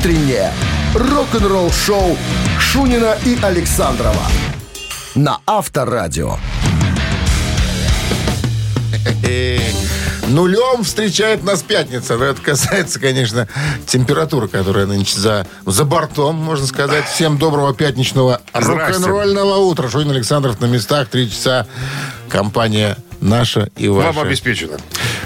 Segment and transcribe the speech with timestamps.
[0.00, 0.50] Утреннее
[0.94, 2.16] рок-н-ролл-шоу
[2.58, 4.22] Шунина и Александрова
[5.14, 6.38] на Авторадио.
[10.28, 12.16] Нулем встречает нас пятница.
[12.16, 13.46] Но это касается, конечно,
[13.86, 17.04] температуры, которая нынче за, за бортом, можно сказать.
[17.06, 19.90] Всем доброго пятничного рок-н-ролльного утра.
[19.90, 21.08] Шунин Александров на местах.
[21.08, 21.66] Три часа.
[22.30, 24.12] Компания наша и ваша.
[24.12, 24.78] Вам обеспечено.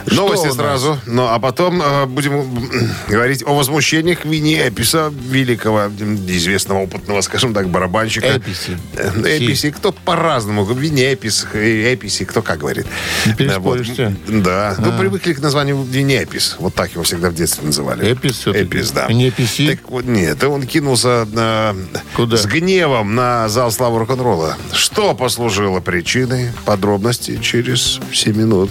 [0.07, 0.99] Новости сразу.
[1.07, 2.69] Ну, а потом э, будем м,
[3.09, 5.87] говорить о возмущениях Винни Эписа, великого,
[6.29, 8.27] известного, опытного, скажем так, барабанщика.
[8.27, 8.79] Эписи.
[8.97, 9.71] Э, ну, Эписи.
[9.71, 10.65] Кто по-разному.
[10.65, 12.87] Винни Эпис, э, Эписи, кто как говорит.
[13.39, 13.81] Да, вот.
[14.29, 14.77] Да.
[14.79, 16.57] Ну, привыкли к названию Винни Эпис.
[16.59, 18.13] Вот так его всегда в детстве называли.
[18.13, 18.65] Эпис все-таки?
[18.65, 19.07] Эпис, да.
[19.13, 19.69] Не Эписи?
[19.77, 21.75] Так вот, нет, он кинулся э,
[22.17, 22.37] Куда?
[22.37, 24.57] с гневом на зал славы рок-н-ролла.
[24.73, 26.51] Что послужило причиной?
[26.65, 28.71] Подробности через 7 минут.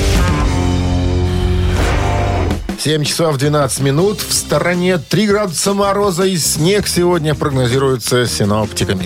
[2.83, 4.21] 7 часов 12 минут.
[4.21, 9.05] В стороне 3 градуса мороза и снег сегодня прогнозируется синоптиками.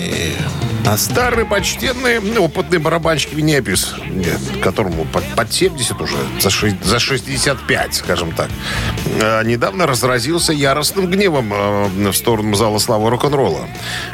[0.85, 6.77] А старый, почтенный, ну, опытный барабанщик Винепис, нет, которому под, под 70 уже, за, ши-
[6.85, 8.47] за 65, скажем так,
[9.19, 13.67] э, недавно разразился яростным гневом э, в сторону зала славы рок-н-ролла.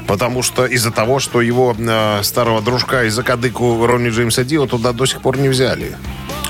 [0.07, 4.91] Потому что из-за того, что его э, старого дружка из закадыку Ронни Джеймса Дио туда
[4.91, 5.95] до сих пор не взяли.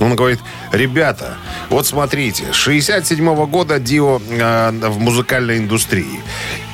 [0.02, 0.40] Он говорит,
[0.72, 1.38] ребята,
[1.70, 6.20] вот смотрите, 67 года Дио э, в музыкальной индустрии.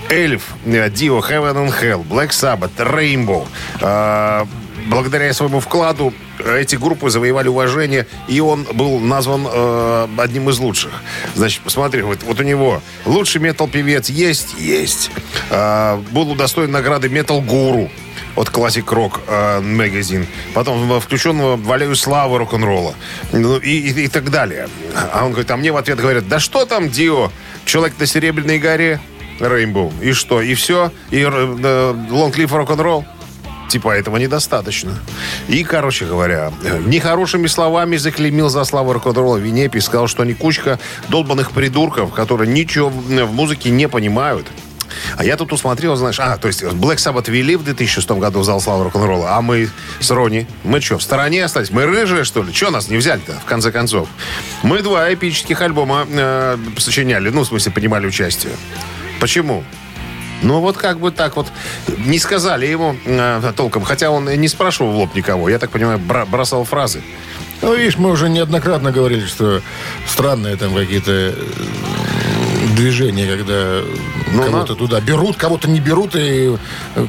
[0.09, 3.45] Эльф, э, Дио, Heaven and Hell, Black Sabbath, Rainbow.
[3.81, 4.45] Э,
[4.88, 10.92] благодаря своему вкладу эти группы завоевали уважение, и он был назван э, одним из лучших.
[11.36, 14.55] Значит, посмотри, вот, вот у него лучший метал-певец есть?
[14.58, 15.11] Есть.
[15.50, 17.89] Э, был удостоен награды метал-гуру
[18.38, 20.25] от Classic Rock э, Magazine.
[20.53, 22.93] Потом э, включен в аллею славы рок-н-ролла.
[23.33, 24.69] Ну, и, и- и так далее.
[25.11, 27.31] А он говорит, а мне в ответ говорят, да что там, Дио,
[27.65, 28.99] человек на Серебряной горе,
[29.39, 29.92] Рейнбоу.
[30.02, 30.92] И что, и все?
[31.11, 33.05] И лонг-лив рок-н-ролл?
[33.70, 34.93] Типа этого недостаточно.
[35.49, 39.80] И, короче говоря, э, нехорошими словами заклеймил за славу рок-н-ролла Винепи.
[39.80, 44.48] Сказал, что они кучка долбанных придурков, которые ничего в музыке не понимают.
[45.17, 48.43] А я тут усмотрел, знаешь, а, то есть Black Sabbath вели в 2006 году в
[48.43, 49.69] зал славы рок-н-ролла, а мы
[49.99, 51.69] с Рони, мы что, в стороне остались?
[51.71, 52.53] Мы рыжие, что ли?
[52.53, 54.07] Че нас не взяли-то, в конце концов?
[54.63, 58.53] Мы два эпических альбома э, сочиняли, ну, в смысле, принимали участие.
[59.19, 59.63] Почему?
[60.43, 61.47] Ну, вот как бы так вот
[62.05, 63.83] не сказали ему э, толком.
[63.83, 65.49] Хотя он не спрашивал в лоб никого.
[65.49, 67.02] Я так понимаю, бра- бросал фразы.
[67.63, 69.61] Ну, видишь, мы уже неоднократно говорили, что
[70.05, 71.33] странные там какие-то э,
[72.75, 73.81] движения, когда
[74.33, 76.55] Ну, кого-то туда берут, кого-то не берут, и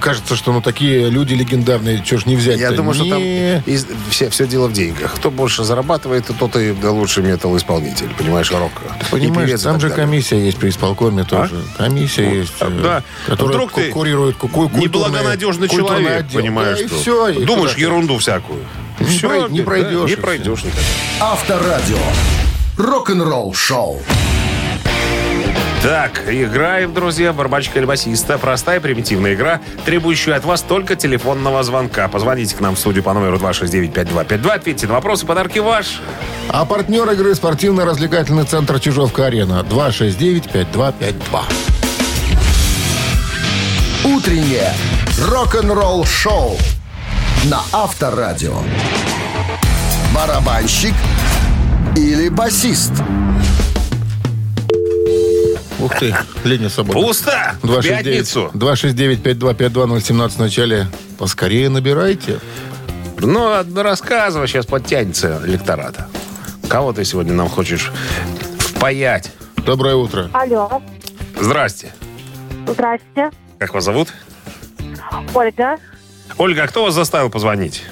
[0.00, 3.86] кажется, что ну такие люди легендарные, что ж не взять Я думаю, что там из-
[4.10, 5.14] все, все дело в деньгах.
[5.14, 8.08] Кто больше зарабатывает, тот и лучший металл-исполнитель.
[8.16, 8.70] Понимаешь, рок.
[9.10, 10.04] Понимаешь, певец там же далее.
[10.06, 11.60] комиссия есть при исполкоме тоже.
[11.76, 13.02] Комиссия Вот, есть, э, да.
[13.26, 16.40] которая Вдруг ты ку- курирует ку- ку- культурный- Неблагонадежный культурный человек, отдел.
[16.40, 17.28] понимаешь, Да, и все.
[17.28, 17.80] и Думаешь ты?
[17.80, 18.60] ерунду всякую.
[19.00, 20.80] Не прой- не да, пройдешь, Не и пройдешь никак.
[21.20, 21.96] Авторадио.
[22.76, 24.02] Рок-н-ролл-шоу.
[25.82, 28.36] Так, играем, друзья, барабанщика или басиста.
[28.36, 32.08] Простая примитивная игра, требующая от вас только телефонного звонка.
[32.08, 36.00] Позвоните к нам в студию по номеру 269-5252, ответьте на вопросы, подарки ваши.
[36.48, 39.64] А партнер игры спортивно-развлекательный центр Чижовка-Арена.
[39.70, 41.42] 269-5252.
[44.04, 44.72] Утреннее
[45.28, 46.58] рок-н-ролл-шоу
[47.44, 48.56] на Авторадио.
[50.12, 50.94] Барабанщик
[51.94, 52.92] или басист?
[55.80, 57.00] Ух ты, линия свободна.
[57.02, 57.54] Пусто!
[57.62, 58.50] В пятницу!
[58.54, 60.86] 269-5252-017 в начале.
[61.18, 62.40] Поскорее набирайте.
[63.20, 66.08] Ну, а рассказывай, сейчас подтянется электората.
[66.68, 67.92] Кого ты сегодня нам хочешь
[68.58, 69.32] впаять?
[69.64, 70.30] Доброе утро.
[70.32, 70.82] Алло,
[71.40, 71.92] Здрасте.
[72.66, 73.30] здрасте.
[73.58, 74.08] Как вас зовут?
[75.34, 75.76] Ольга.
[76.36, 77.84] Ольга, а кто вас заставил позвонить?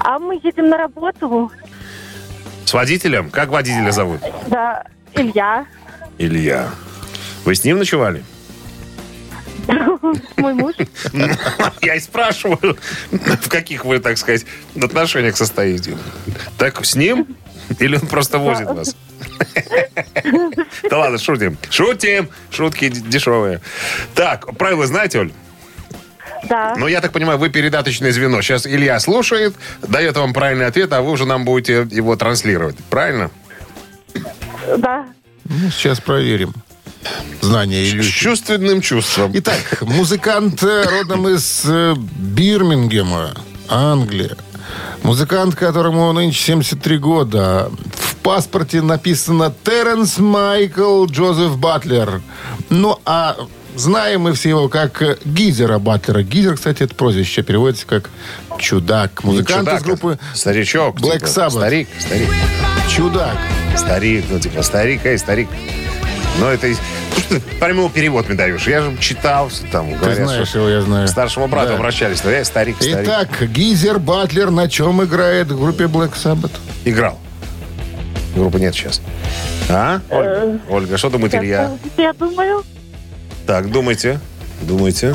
[0.00, 1.50] А мы едем на работу.
[2.64, 3.30] С водителем?
[3.30, 4.20] Как водителя зовут?
[4.48, 5.66] Да, Илья.
[6.18, 6.70] Илья.
[7.44, 8.24] Вы с ним ночевали?
[10.36, 10.74] Мой муж.
[11.82, 12.76] Я и спрашиваю,
[13.10, 14.44] в каких вы, так сказать,
[14.80, 15.96] отношениях состоите.
[16.58, 17.36] Так с ним?
[17.78, 18.96] Или он просто возит вас?
[20.90, 21.56] Да ладно, шутим.
[21.70, 22.28] Шутим.
[22.50, 23.60] Шутки дешевые.
[24.14, 25.32] Так, правила знаете, Оль?
[26.48, 26.74] Да.
[26.76, 28.42] Ну, я так понимаю, вы передаточное звено.
[28.42, 32.76] Сейчас Илья слушает, дает вам правильный ответ, а вы уже нам будете его транслировать.
[32.90, 33.30] Правильно?
[34.76, 35.06] Да.
[35.44, 36.54] Ну, сейчас проверим.
[37.40, 38.10] Знания С Илюхи.
[38.10, 39.30] чувственным чувством.
[39.34, 43.34] Итак, музыкант э, родом из э, Бирмингема,
[43.68, 44.36] Англия.
[45.02, 47.70] Музыкант, которому нынче 73 года.
[47.94, 52.22] В паспорте написано Теренс Майкл Джозеф Батлер.
[52.70, 53.36] Ну, а
[53.76, 56.22] знаем мы все его как Гизера Батлера.
[56.22, 58.08] Гизер, кстати, это прозвище переводится как
[58.58, 59.22] чудак.
[59.24, 60.98] Музыкант Чудак, из группы Старичок.
[61.00, 61.50] Black типа, Sabbath.
[61.50, 62.28] Старик, старик.
[62.88, 63.36] Чудак.
[63.76, 65.48] Старик, ну типа старик, эй, старик.
[66.38, 66.74] Но это ну,
[67.18, 68.66] что ты прямой перевод мне даешь.
[68.66, 71.06] Я же читал, там Ты говорят, знаешь что его, я знаю.
[71.06, 71.74] к старшему брату Да.
[71.76, 72.24] обращались.
[72.24, 72.98] Ну, я старик, старик.
[73.02, 76.52] Итак, Гизер Батлер на чем играет в группе Black Sabbath?
[76.84, 77.18] Играл.
[78.34, 79.00] Группы нет сейчас.
[79.68, 80.00] А?
[80.10, 81.70] Ольга, Ольга, что думает Илья?
[81.96, 82.64] Я думаю,
[83.46, 84.18] Так, думайте.
[84.62, 85.14] Думайте.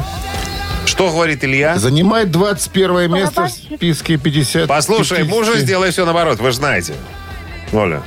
[0.85, 1.77] Что говорит Илья?
[1.77, 4.67] Занимает 21 место в списке 50.
[4.67, 5.29] Послушай, 50.
[5.29, 6.93] мужа сделай все наоборот, вы же знаете.
[7.73, 8.01] Оля.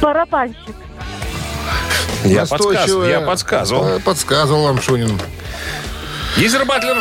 [0.00, 0.74] Барабанщик.
[2.24, 3.04] Я подсказывал.
[3.06, 3.86] Я подсказывал.
[3.88, 5.18] Э, Подсказывал вам Шунин.
[6.36, 6.96] Гизер Батлер,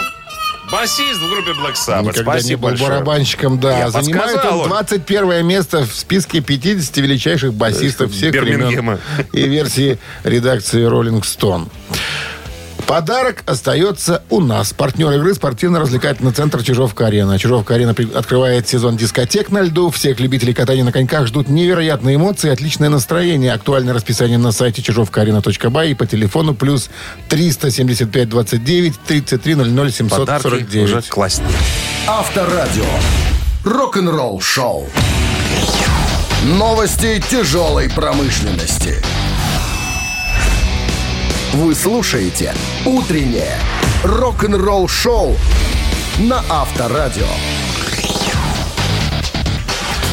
[0.72, 2.04] басист в группе Black Sabbath.
[2.10, 2.90] Никогда не Спасибо был большое.
[2.90, 3.78] барабанщиком, да.
[3.80, 4.68] Я Занимает он Оль.
[4.68, 9.00] 21 место в списке 50 величайших басистов всех Бирмингема.
[9.16, 11.68] времен и версии редакции Rolling Stone.
[12.88, 14.72] Подарок остается у нас.
[14.72, 17.38] Партнер игры спортивно-развлекательный центр Чижовка-Арена.
[17.38, 19.90] Чижовка-Арена открывает сезон дискотек на льду.
[19.90, 23.52] Всех любителей катания на коньках ждут невероятные эмоции и отличное настроение.
[23.52, 26.90] Актуальное расписание на сайте чижовкаарена.бай и по телефону плюс
[27.28, 30.84] 375 29 33 00 Подарки 749.
[30.86, 31.50] уже классные.
[32.08, 32.86] Авторадио.
[33.66, 34.88] Рок-н-ролл шоу.
[36.46, 39.04] Новости тяжелой промышленности.
[41.58, 42.54] Вы слушаете
[42.86, 43.58] «Утреннее
[44.04, 45.36] рок-н-ролл шоу»
[46.20, 47.26] на Авторадио.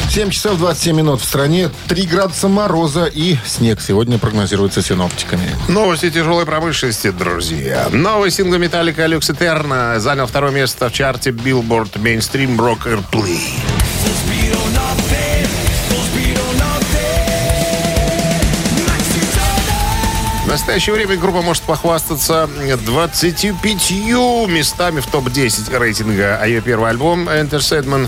[0.09, 5.47] 7 часов 27 минут в стране, 3 градуса мороза и снег сегодня прогнозируется синоптиками.
[5.67, 7.89] Новости тяжелой промышленности, друзья.
[7.91, 13.39] Новый сингл Металлика «Люкс Этерна» занял второе место в чарте Billboard Mainstream Rock Airplay.
[20.55, 22.49] Настоящее время группа может похвастаться
[22.85, 23.91] 25
[24.47, 26.39] местами в топ-10 рейтинга.
[26.41, 28.07] А ее первый альбом «Enter Sandman»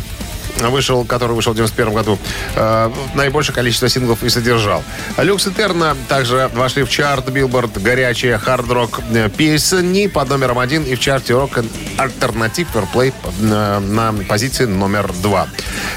[0.61, 2.17] вышел, который вышел в 91 году,
[2.55, 4.83] э, наибольшее количество синглов и содержал.
[5.17, 10.95] Lux Æterna также вошли в чарт Билборд горячие хард-рок э, песни под номером один и
[10.95, 11.59] в чарте Rock
[11.97, 15.47] Alternative Airplay э, на позиции номер два.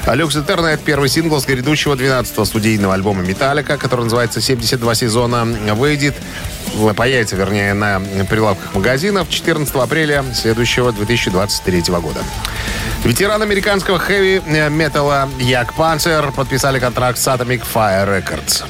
[0.06, 5.44] Lux Æterna это первый сингл с грядущего 12-го студийного альбома Металлика, который называется «72 сезона».
[5.74, 6.14] Выйдет
[6.96, 12.20] появится, вернее, на прилавках магазинов 14 апреля следующего 2023 года.
[13.04, 18.64] Ветеран американского хэви-металла Jag Panzer подписали контракт с Atomic Fire Records.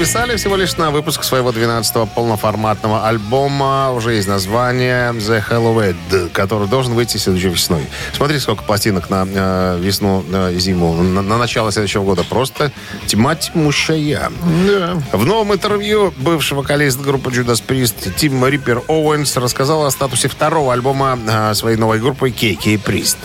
[0.00, 3.92] Подписали всего лишь на выпуск своего 12-го полноформатного альбома.
[3.92, 7.86] Уже есть название The Halloween, который должен выйти следующей весной.
[8.14, 10.94] Смотри, сколько пластинок на э, весну э, зиму.
[10.94, 12.24] На, на начало следующего года.
[12.24, 12.72] Просто
[13.08, 14.32] тьма тьмущая.
[14.66, 15.02] Да.
[15.12, 20.72] В новом интервью бывший вокалист группы Judas Priest Тим Риппер Оуэнс рассказал о статусе второго
[20.72, 23.18] альбома э, своей новой группы KK Priest.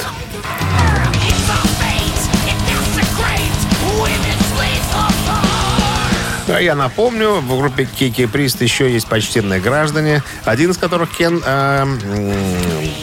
[6.56, 11.44] А я напомню, в группе Кики Прист еще есть почтенные граждане, один из которых Кен,
[11.46, 11.86] э,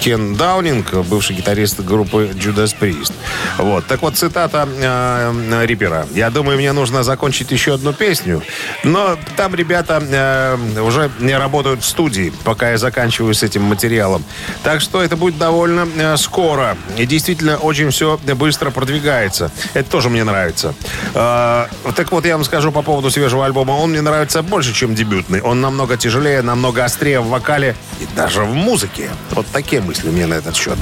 [0.00, 3.12] Кен Даунинг, бывший гитарист группы Judas Priest.
[3.58, 3.86] Вот.
[3.86, 6.06] Так вот, цитата э, Риппера.
[6.14, 8.42] «Я думаю, мне нужно закончить еще одну песню,
[8.84, 14.24] но там ребята э, уже не работают в студии, пока я заканчиваю с этим материалом.
[14.62, 16.78] Так что это будет довольно э, скоро.
[16.96, 19.50] И действительно очень все быстро продвигается.
[19.74, 20.74] Это тоже мне нравится.
[21.12, 23.72] Э, так вот, я вам скажу по поводу свежего альбома.
[23.72, 25.40] Он мне нравится больше, чем дебютный.
[25.40, 29.10] Он намного тяжелее, намного острее в вокале и даже в музыке.
[29.30, 30.78] Вот такие мысли у меня на этот счет.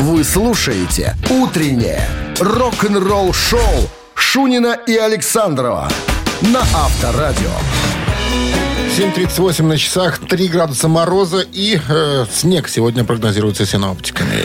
[0.00, 2.08] Вы слушаете «Утреннее
[2.38, 5.88] рок-н-ролл шоу» Шунина и Александрова
[6.40, 7.50] на Авторадио.
[8.96, 14.42] 7.38 на часах, 3 градуса мороза и э, снег сегодня прогнозируется синоптиками.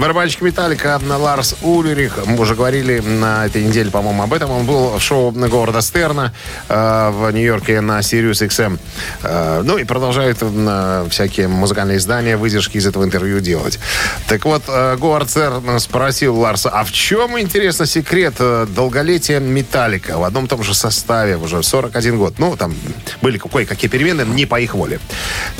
[0.00, 2.20] Барабанщик Металлика Ларс Улерих.
[2.24, 4.50] Мы уже говорили на этой неделе, по-моему, об этом.
[4.50, 6.32] Он был в шоу Говарда Стерна
[6.70, 8.78] э, в Нью-Йорке на Sirius XM.
[9.22, 13.78] Э, ну и продолжает э, всякие музыкальные издания выдержки из этого интервью делать.
[14.26, 20.16] Так вот, э, Говард Стерн спросил Ларса, а в чем, интересно, секрет э, долголетия Металлика
[20.16, 22.38] в одном и том же составе уже 41 год?
[22.38, 22.74] Ну, там
[23.20, 24.98] были кое-какие перемены, не по их воле.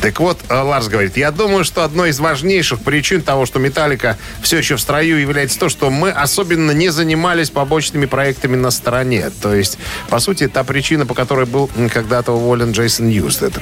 [0.00, 4.16] Так вот, э, Ларс говорит, я думаю, что одной из важнейших причин того, что Металлика
[4.42, 9.30] все еще в строю, является то, что мы особенно не занимались побочными проектами на стороне.
[9.42, 13.52] То есть, по сути, та причина, по которой был когда-то уволен Джейсон Юстед.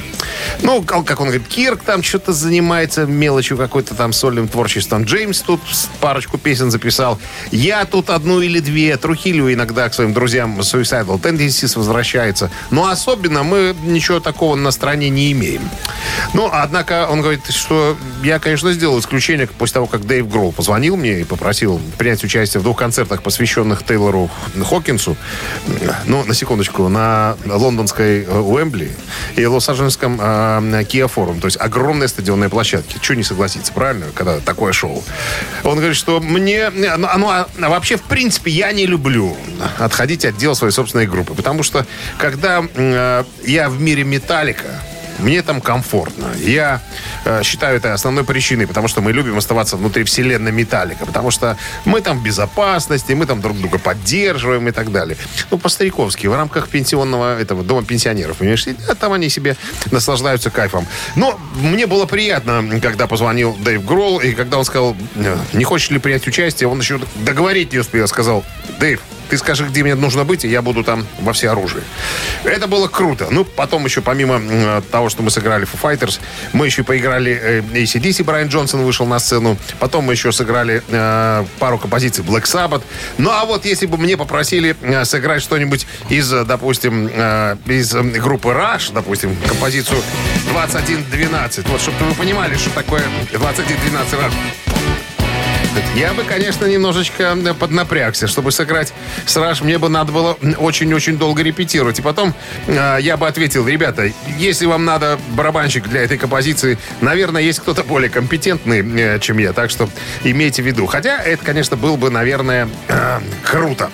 [0.63, 5.05] Ну, как он говорит, Кирк там что-то занимается мелочью какой-то там сольным творчеством.
[5.05, 5.61] Джеймс тут
[6.01, 7.19] парочку песен записал.
[7.51, 8.97] Я тут одну или две.
[8.97, 12.51] Трухилю иногда к своим друзьям Suicidal Tendencies возвращается.
[12.71, 15.69] Но особенно мы ничего такого на стороне не имеем.
[16.35, 20.97] Ну, однако он говорит, что я, конечно, сделал исключение после того, как Дэйв Гроу позвонил
[20.97, 24.29] мне и попросил принять участие в двух концертах, посвященных Тейлору
[24.61, 25.17] Хокинсу.
[26.07, 28.91] Ну, на секундочку, на лондонской э, Уэмбли
[29.37, 30.25] и Лос-Анджелесском э,
[30.83, 31.39] Kia Forum.
[31.39, 32.99] То есть огромные стадионные площадки.
[33.01, 35.05] Чего не согласиться, правильно, когда такое шоу?
[35.63, 36.71] Он говорит, что мне...
[36.71, 39.37] Ну, ну а, а вообще, в принципе, я не люблю
[39.79, 41.35] отходить от дела своей собственной группы.
[41.35, 41.87] Потому что,
[42.19, 44.83] когда э, я в мире Металлика,
[45.19, 46.33] мне там комфортно.
[46.39, 46.81] Я
[47.25, 51.57] э, считаю это основной причиной, потому что мы любим оставаться внутри вселенной Металлика, потому что
[51.85, 55.17] мы там в безопасности, мы там друг друга поддерживаем и так далее.
[55.51, 59.57] Ну, по-стариковски, в рамках пенсионного этого дома пенсионеров, понимаешь, а там они себе
[59.91, 60.87] наслаждаются кайфом.
[61.17, 65.91] Но мне было приятно, когда позвонил Дэйв Гролл, и когда он сказал, «Э, не хочешь
[65.91, 68.45] ли принять участие, он еще договорить не успел, сказал,
[68.81, 71.83] Дэйв, ты скажи, где мне нужно быть, и я буду там во все оружие.
[72.45, 73.29] Это было круто.
[73.31, 76.21] Ну, потом еще, помимо э, того, что мы сыграли Foo Fighters,
[76.53, 79.57] мы еще поиграли э, ACDC, Брайан Джонсон вышел на сцену.
[79.79, 82.83] Потом мы еще сыграли э, пару композиций Black Sabbath.
[83.19, 88.03] Ну, а вот если бы мне попросили э, сыграть что-нибудь из, допустим, э, из э,
[88.03, 90.01] группы Rush, допустим, композицию
[90.53, 94.68] 2112, вот, чтобы вы понимали, что такое 2112 Rush.
[95.95, 98.93] Я бы, конечно, немножечко поднапрягся, чтобы сыграть
[99.27, 99.61] сраж.
[99.61, 101.99] Мне бы надо было очень-очень долго репетировать.
[101.99, 102.35] И потом
[102.67, 107.85] э, я бы ответил, ребята, если вам надо барабанщик для этой композиции, наверное, есть кто-то
[107.85, 109.53] более компетентный, э, чем я.
[109.53, 109.89] Так что
[110.25, 110.87] имейте в виду.
[110.87, 113.91] Хотя это, конечно, было бы, наверное, э, круто.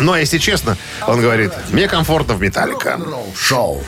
[0.00, 2.98] Но, если честно, он говорит, мне комфортно в «Металлика».
[3.36, 3.82] Шоу.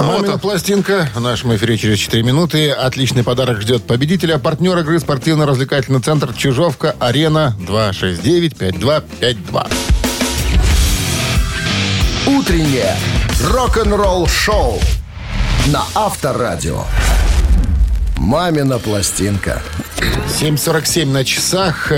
[0.00, 2.70] Мамина пластинка в нашем эфире через 4 минуты.
[2.70, 4.38] Отличный подарок ждет победителя.
[4.38, 6.96] Партнер игры спортивно-развлекательный центр «Чижовка.
[6.98, 9.70] Арена» 269-5252.
[12.26, 12.96] Утреннее
[13.44, 14.80] рок-н-ролл-шоу
[15.66, 16.84] на Авторадио.
[18.16, 19.60] «Мамина пластинка».
[20.40, 21.92] 7.47 на часах,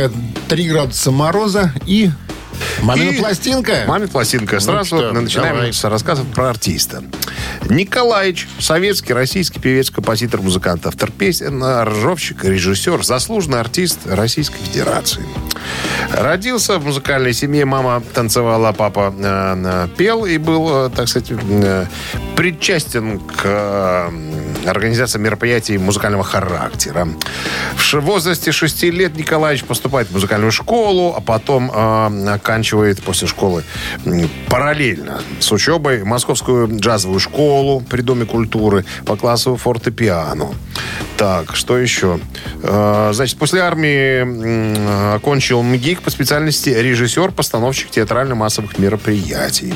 [0.49, 2.11] 3 градуса мороза и
[2.83, 3.85] Мамина И пластинка.
[3.87, 4.61] Мамина пластинка.
[4.61, 5.73] Сразу что, начинаем давай.
[5.73, 7.03] с рассказов про артиста.
[7.69, 15.25] Николаевич, советский, российский певец, композитор, музыкант, автор песен, аранжировщик, режиссер, заслуженный артист Российской Федерации.
[16.13, 17.65] Родился в музыкальной семье.
[17.65, 21.87] Мама танцевала, папа э, э, пел и был, э, так сказать, э,
[22.37, 24.11] причастен к э,
[24.67, 27.09] организации мероприятий музыкального характера.
[27.77, 33.65] В возрасте 6 лет Николаевич поступает в музыкальную школу, а потом э, оканчивает после школы
[34.49, 40.49] параллельно с учебой Московскую джазовую школу при Доме культуры по классу фортепиано.
[41.17, 42.19] Так, что еще?
[42.63, 49.75] Э, Значит, после армии окончил МГИК по специальности режиссер-постановщик театрально-массовых мероприятий.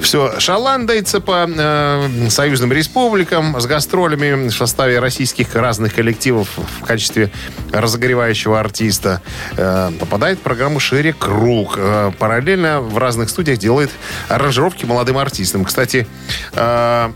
[0.00, 7.30] Все, шаландается по э, союзным республикам с гастролями в составе российских разных коллективов в качестве
[7.72, 9.22] разогревающего артиста.
[9.56, 11.74] Э, попадает в программу «Шире круг».
[11.76, 13.90] Э, параллельно в разных студиях делает
[14.28, 15.64] аранжировки молодым артистам.
[15.64, 16.06] Кстати,
[16.54, 17.12] э,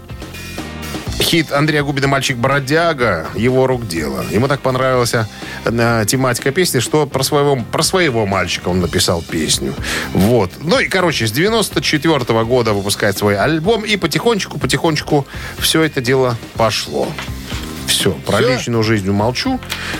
[1.20, 4.24] Хит Андрея Губина «Мальчик-бродяга» его рук дело.
[4.30, 9.74] Ему так понравилась э, тематика песни, что про своего, про своего мальчика он написал песню.
[10.12, 10.50] Вот.
[10.60, 15.26] Ну и, короче, с 94 года выпускает свой альбом, и потихонечку-потихонечку
[15.58, 17.08] все это дело пошло.
[17.90, 18.52] Все, про Всё?
[18.52, 19.58] личную жизнь молчу,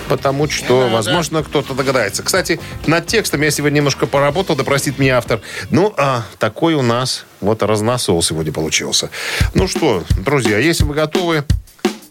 [0.09, 2.23] потому что, возможно, кто-то догадается.
[2.23, 5.41] Кстати, над текстом я сегодня немножко поработал, да простит меня автор.
[5.71, 9.11] Ну, а, такой у нас вот разносол сегодня получился.
[9.55, 11.45] Ну что, друзья, если вы готовы,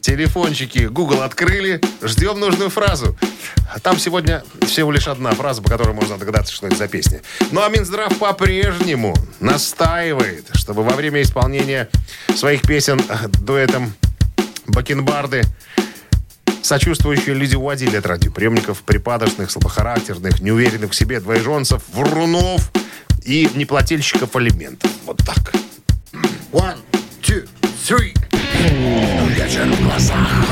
[0.02, 3.18] телефончики Google открыли, ждем нужную фразу.
[3.82, 7.22] Там сегодня всего лишь одна фраза, по которой можно догадаться, что это за песня.
[7.52, 11.88] Ну а Минздрав по-прежнему настаивает, чтобы во время исполнения
[12.36, 13.94] своих песен э, дуэтом
[14.70, 15.44] Бакенбарды
[16.62, 22.72] Сочувствующие люди уводили от радиоприемников припадочных, слабохарактерных, неуверенных в себе двоеженцев, врунов
[23.24, 24.92] и неплательщиков алиментов.
[25.06, 25.52] Вот так.
[26.52, 26.78] One,
[27.24, 27.48] two,
[27.88, 28.14] three.
[29.30, 30.46] Вечер в глазах,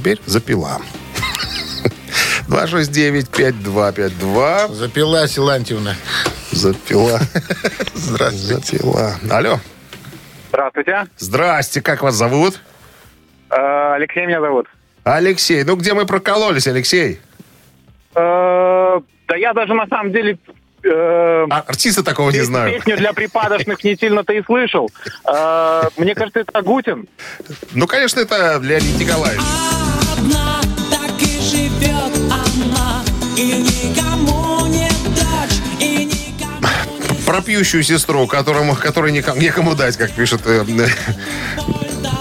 [0.00, 0.80] Теперь запила.
[2.48, 4.72] 269-5252.
[4.72, 5.94] Запила Силантьевна.
[6.52, 7.20] Запила.
[7.94, 8.78] Здравствуйте.
[8.78, 9.16] Запила.
[9.30, 9.60] Алло.
[10.48, 11.06] Здравствуйте.
[11.18, 12.62] Здрасте, как вас зовут?
[13.50, 14.68] Э, Алексей меня зовут.
[15.04, 15.64] Алексей.
[15.64, 17.20] Ну, где мы прокололись, Алексей?
[18.14, 20.38] Э, Да я даже на самом деле
[20.84, 22.74] э, А, артиста такого не знаю.
[22.74, 24.90] песню для припадочных не сильно-то и слышал.
[25.26, 27.08] Э, Мне кажется, это Агутин.
[27.72, 29.42] Ну, конечно, это Леонид Николаевич.
[30.18, 30.60] одна,
[30.90, 33.02] так и живет она,
[33.36, 36.68] и никому не дочь, и никому
[37.18, 40.64] не Про пьющую сестру, которому, которой никому, некому дать, как пишет э,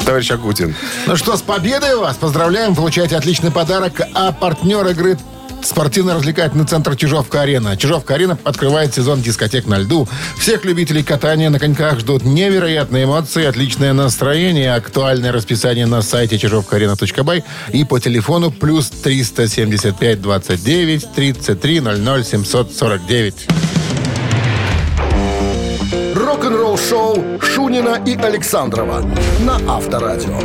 [0.06, 0.75] товарищ Агутин.
[1.06, 2.16] Ну что, с победой вас!
[2.18, 4.01] Поздравляем, получаете отличный подарок.
[4.16, 5.18] А партнер игры
[5.63, 7.78] спортивно-развлекательный центр «Чижовка-арена».
[7.78, 10.08] «Чижовка-арена» открывает сезон дискотек на льду.
[10.38, 17.44] Всех любителей катания на коньках ждут невероятные эмоции, отличное настроение, актуальное расписание на сайте чижовкаарена.бай
[17.72, 23.48] и по телефону плюс 375 29 33 00 749.
[26.16, 29.01] Рок-н-ролл шоу Шунина и Александрова
[29.42, 30.39] на Авторадио.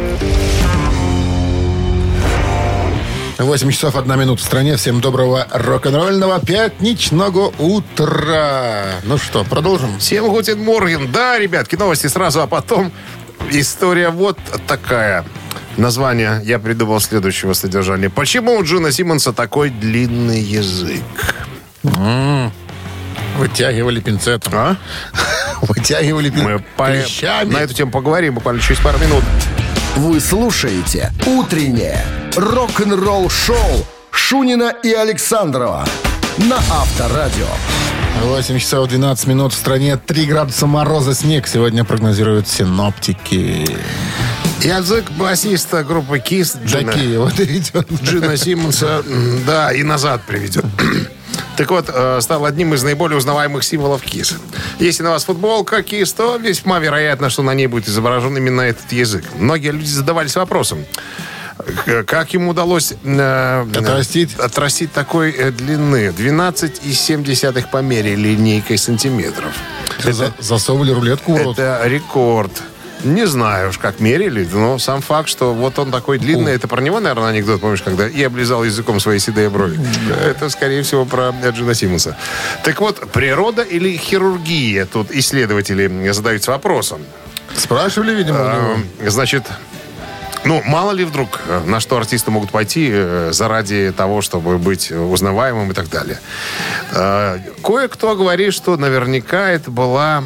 [3.45, 4.77] 8 часов 1 минута в стране.
[4.77, 8.85] Всем доброго рок-н-ролльного пятничного утра.
[9.05, 9.99] Ну что, продолжим?
[9.99, 11.13] Всем Guten Morgen.
[11.13, 12.91] Да, ребятки, новости сразу, а потом
[13.51, 15.25] история вот такая.
[15.77, 18.09] Название я придумал следующего содержания.
[18.09, 21.03] Почему у Джина Симмонса такой длинный язык?
[23.37, 24.53] Вытягивали пинцетом.
[24.57, 24.77] А?
[25.63, 26.45] Вытягивали пин...
[26.45, 29.25] Мы по- на эту тему поговорим буквально через пару минут.
[29.97, 32.05] Вы слушаете «Утреннее
[32.37, 35.85] рок-н-ролл-шоу» Шунина и Александрова
[36.39, 37.47] на Авторадио.
[38.23, 39.97] 8 часов 12 минут в стране.
[39.97, 43.67] 3 градуса мороза, снег сегодня прогнозируют синоптики.
[44.63, 47.87] Язык басиста группы Kiss Джина, Такие вот идет.
[48.03, 49.03] Джина Симмонса,
[49.47, 50.65] да, и назад приведет.
[51.57, 54.35] Так вот, э, стал одним из наиболее узнаваемых символов КИС.
[54.81, 58.91] Если на вас футболка КИС, то весьма вероятно, что на ней будет изображен именно этот
[58.91, 59.25] язык.
[59.39, 60.85] Многие люди задавались вопросом,
[62.07, 64.31] как ему удалось э, Отрастить?
[64.39, 66.09] э, отрастить такой э, длины.
[66.09, 69.53] 12,7 по мере линейкой сантиметров.
[70.03, 71.59] За- Засовывали рулетку в рот.
[71.59, 72.51] Это рекорд.
[73.03, 76.81] Не знаю уж, как мерили, но сам факт, что вот он такой длинный, это про
[76.81, 79.79] него, наверное, анекдот, помнишь, когда и облизал языком свои седые брови.
[80.25, 82.17] Это, скорее всего, про Джина Симмонса.
[82.65, 84.87] Так вот, природа или хирургия?
[84.87, 87.03] Тут исследователи задаются вопросом.
[87.55, 88.79] Спрашивали, видимо.
[89.01, 89.45] Э, Значит,
[90.45, 94.93] ну, мало ли вдруг, э, на что артисты могут пойти э, заради того, чтобы быть
[94.93, 96.21] узнаваемым и так далее.
[96.93, 100.23] Э, Кое-кто говорит, что наверняка это была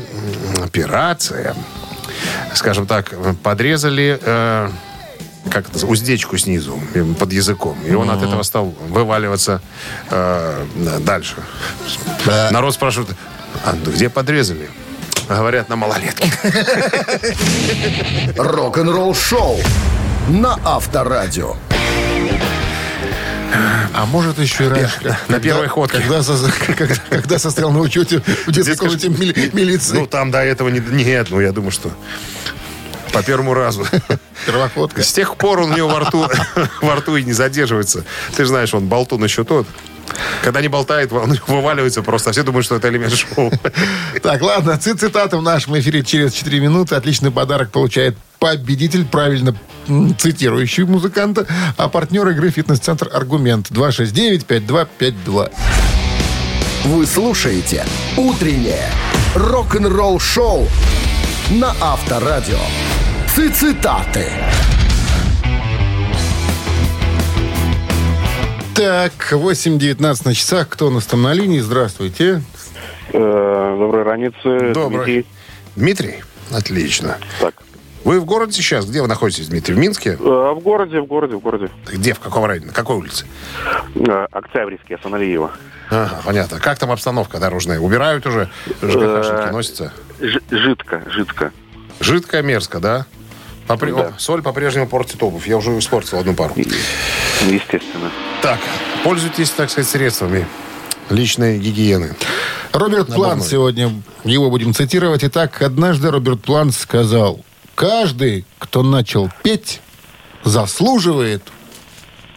[0.62, 1.54] операция.
[2.54, 4.18] Скажем так, подрезали
[5.50, 6.78] как это, уздечку снизу,
[7.18, 7.78] под языком.
[7.86, 9.60] И он от этого стал вываливаться
[10.10, 10.66] э,
[11.00, 11.36] дальше.
[12.26, 12.50] Да.
[12.50, 13.10] Народ спрашивает,
[13.64, 14.68] а где подрезали?
[15.28, 16.30] Говорят, на малолетке.
[18.36, 19.58] Рок-н-ролл-шоу
[20.28, 21.56] на Авторадио.
[23.94, 24.98] А может еще и раньше.
[25.02, 25.98] на когда- первой ходке.
[26.00, 29.96] Когда, со- когда, когда состоял на учете в Детской комнате мили- милиции.
[29.98, 30.80] Ну, там до этого не...
[30.80, 31.90] Нет, ну, я думаю, что
[33.12, 33.86] по первому разу.
[34.46, 35.02] Первоходка.
[35.02, 36.28] С тех пор он у него во рту,
[36.82, 38.04] во рту и не задерживается.
[38.36, 39.66] Ты же знаешь, он болтун еще тот.
[40.42, 42.30] Когда не болтает, он вываливается просто.
[42.30, 43.52] А все думают, что это элемент шоу.
[44.22, 46.94] Так, ладно, цит- цитаты в нашем эфире через 4 минуты.
[46.96, 49.54] Отличный подарок получает победитель, правильно
[50.18, 55.50] цитирующий музыканта, а партнер игры «Фитнес-центр Аргумент» 269-5252.
[56.84, 57.84] Вы слушаете
[58.16, 58.90] «Утреннее
[59.34, 60.68] рок-н-ролл-шоу»
[61.50, 62.58] на Авторадио.
[63.34, 64.26] Цитаты.
[68.78, 70.68] Так, 8.19 на часах.
[70.68, 71.58] Кто у нас там на линии?
[71.58, 72.42] Здравствуйте.
[73.12, 74.72] Э, Доброй раницы.
[74.72, 75.26] Добрый.
[75.74, 76.22] Дмитрий.
[76.52, 77.18] Отлично.
[77.40, 77.54] Так.
[78.04, 78.86] Вы в городе сейчас?
[78.86, 79.74] Где вы находитесь, Дмитрий?
[79.74, 80.10] В Минске?
[80.10, 81.70] Э, В городе, в городе, в городе.
[81.92, 82.14] Где?
[82.14, 82.66] В каком районе?
[82.66, 83.26] На какой улице?
[83.96, 85.50] Э, Октябрьский, Асаналиева.
[85.90, 86.60] Ага, понятно.
[86.60, 87.80] Как там обстановка дорожная?
[87.80, 88.48] Убирают уже?
[88.80, 89.92] ЖКХшники носятся?
[90.52, 91.52] Жидко, жидко.
[91.98, 93.06] Жидкая мерзко, да?
[93.66, 93.98] Попри- Да.
[93.98, 95.48] О, Соль по-прежнему портит обувь.
[95.48, 96.54] Я уже испортил одну пару.
[96.56, 98.10] Естественно.
[98.42, 98.60] Так,
[99.02, 100.46] пользуйтесь, так сказать, средствами
[101.10, 102.14] личной гигиены.
[102.72, 103.44] Роберт Наборной.
[103.44, 105.24] сегодня, его будем цитировать.
[105.24, 109.80] Итак, однажды Роберт Плант сказал, каждый, кто начал петь,
[110.44, 111.42] заслуживает,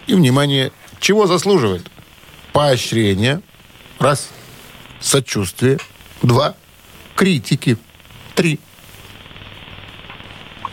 [0.08, 1.86] и, внимание, чего заслуживает?
[2.54, 3.42] Поощрение,
[4.00, 4.30] раз,
[5.00, 5.78] сочувствие,
[6.22, 6.56] два,
[7.16, 7.78] критики,
[8.36, 8.60] три.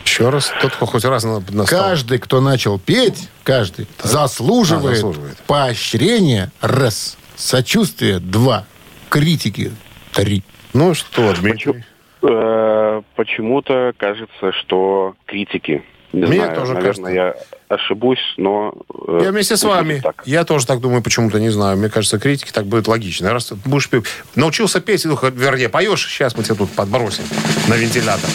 [0.09, 1.79] Еще раз, тот, кто хоть раз на, на стол.
[1.79, 5.37] Каждый, кто начал петь, каждый, заслуживает, А, заслуживает.
[5.45, 8.65] поощрение, раз, сочувствие, два,
[9.09, 9.71] критики,
[10.11, 10.43] три.
[10.73, 11.85] Ну что, Дмитрий?
[12.23, 15.83] Э, Почему-то кажется, что критики.
[16.11, 17.35] Не Мне знаю, тоже наверное, я
[17.67, 18.73] ошибусь, но...
[19.07, 19.99] э, Я вместе с вами.
[20.03, 20.23] так.
[20.25, 21.77] Я тоже так думаю, почему-то не знаю.
[21.77, 23.31] Мне кажется, критики так будет логично.
[23.31, 27.23] Раз ты будешь петь, научился петь, ну, вернее, поешь, сейчас мы тебя тут подбросим
[27.67, 28.27] на вентилятор.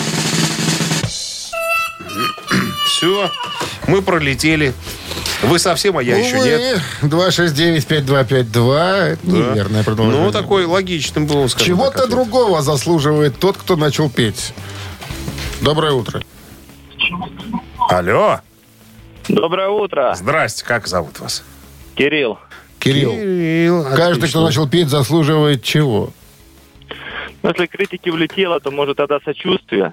[2.97, 3.29] Все,
[3.89, 4.73] мы пролетели.
[5.43, 6.81] Вы совсем, а я еще нет.
[7.03, 8.79] 269-5252.
[8.79, 10.25] Это неверное продолжение.
[10.27, 14.55] Ну, такой логичным был, Чего-то другого заслуживает тот, кто начал петь.
[15.61, 16.23] Доброе утро.
[17.91, 18.41] Алло,
[19.29, 21.43] Доброе утро, здрасте, как зовут вас?
[21.97, 22.39] Кирилл.
[22.79, 23.11] Кирилл.
[23.11, 24.29] Кирилл, Каждый, отлично.
[24.29, 26.11] кто начал петь, заслуживает чего?
[27.43, 29.93] Ну, Если критики влетело, то может тогда сочувствие.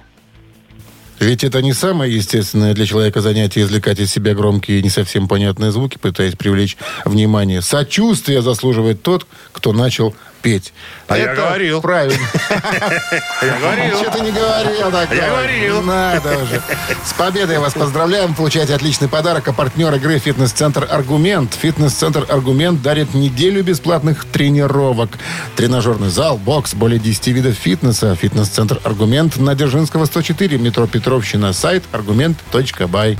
[1.21, 5.27] Ведь это не самое естественное для человека занятие извлекать из себя громкие и не совсем
[5.27, 7.62] понятные звуки, пытаясь привлечь внимание.
[7.62, 10.73] Сочувствие заслуживает тот, кто начал петь.
[11.08, 11.82] А я Это говорил.
[11.82, 12.17] Правильно.
[13.41, 13.97] Я говорил.
[13.97, 15.17] Что ты не говорил такое?
[15.17, 15.82] Я говорил.
[15.82, 16.62] Надо уже.
[17.06, 18.34] С победой вас поздравляем.
[18.34, 19.47] Получаете отличный подарок.
[19.47, 21.54] А партнер игры «Фитнес-центр Аргумент».
[21.54, 25.12] «Фитнес-центр Аргумент» дарит неделю бесплатных тренировок.
[25.56, 28.15] Тренажерный зал, бокс, более 10 видов фитнеса.
[28.15, 31.54] «Фитнес-центр Аргумент» на Дзержинского, 104, метро Петровщина.
[31.54, 33.17] Сайт аргумент.бай.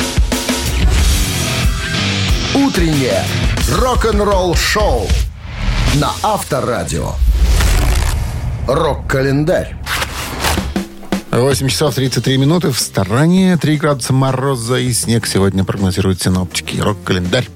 [2.54, 3.24] Утреннее
[3.70, 5.08] рок-н-ролл-шоу
[5.96, 7.16] на Авторадио.
[8.66, 9.76] Рок-календарь.
[11.32, 12.72] 8 часов 33 минуты.
[12.72, 16.80] В стороне 3 градуса мороза и снег сегодня прогнозируют синоптики.
[16.80, 17.48] Рок-календарь.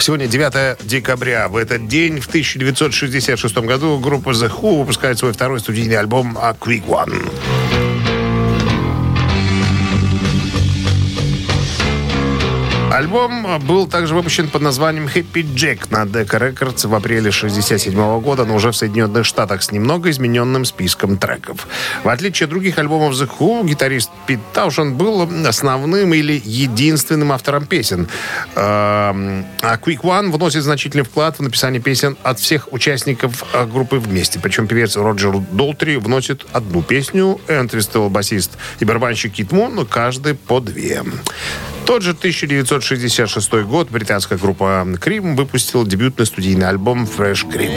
[0.00, 1.48] Сегодня 9 декабря.
[1.48, 6.52] В этот день, в 1966 году, группа The Who выпускает свой второй студийный альбом «A
[6.58, 7.30] Quick One».
[13.00, 18.44] Альбом был также выпущен под названием «Happy Jack» на Decca Records в апреле 1967 года,
[18.44, 21.66] но уже в Соединенных Штатах с немного измененным списком треков.
[22.04, 27.64] В отличие от других альбомов The Who, гитарист Пит Таушен был основным или единственным автором
[27.64, 28.06] песен.
[28.54, 33.96] Эм, А Quick One вносит значительный вклад в написание песен от всех участников э, группы
[33.96, 34.38] вместе.
[34.38, 40.60] Причем певец Роджер Долтри вносит одну песню, Энтвистел, басист и барабанщик Кит Мун, каждый по
[40.60, 41.02] две.
[41.90, 47.72] Тот же 1966 год британская группа Крим выпустила дебютный студийный альбом Fresh Cream.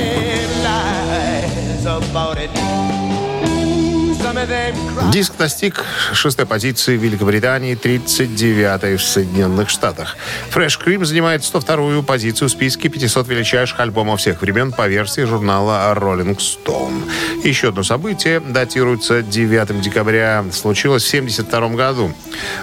[5.11, 10.17] Диск достиг шестой позиции в Великобритании, 39-й в Соединенных Штатах.
[10.53, 15.93] Fresh Cream занимает 102-ю позицию в списке 500 величайших альбомов всех времен по версии журнала
[15.95, 17.09] Rolling Stone.
[17.43, 20.45] Еще одно событие датируется 9 декабря.
[20.51, 22.13] Случилось в 72 году.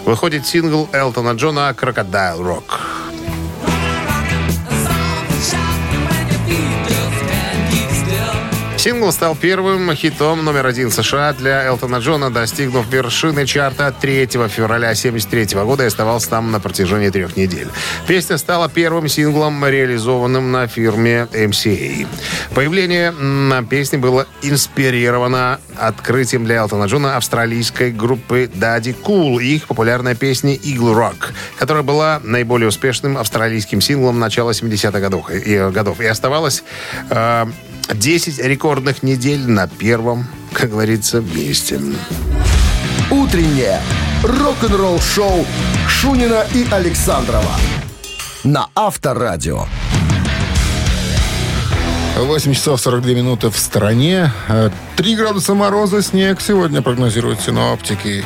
[0.04, 3.09] Выходит сингл Элтона Джона «Crocodile Rock».
[8.80, 14.88] Сингл стал первым хитом номер один США для Элтона Джона, достигнув вершины чарта 3 февраля
[14.88, 17.68] 1973 года и оставался там на протяжении трех недель.
[18.06, 22.06] Песня стала первым синглом, реализованным на фирме MCA.
[22.54, 29.66] Появление на песне было инспирировано открытием для Элтона Джона австралийской группы Daddy Cool и их
[29.66, 36.00] популярной песни Eagle Rock, которая была наиболее успешным австралийским синглом начала 70-х годов, и, годов
[36.00, 36.64] и оставалась
[37.10, 37.44] э,
[37.92, 41.80] 10 рекордных недель на первом, как говорится, месте.
[43.10, 43.80] Утреннее
[44.22, 45.44] рок-н-ролл-шоу
[45.88, 47.56] Шунина и Александрова
[48.44, 49.66] на Авторадио.
[52.16, 54.32] 8 часов 42 минуты в стране.
[54.96, 58.24] 3 градуса мороза, снег сегодня прогнозируют синоптики.